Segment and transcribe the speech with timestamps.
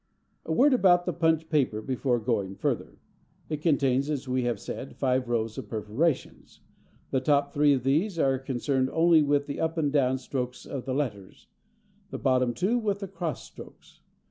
[0.47, 2.97] A word about the punched paper before going further.
[3.49, 6.61] It contains, as we have said, five rows of perforations.
[7.11, 10.85] The top three of these are concerned only with the up and down strokes of
[10.85, 11.45] the letters,
[12.09, 14.01] the bottom two with the cross strokes.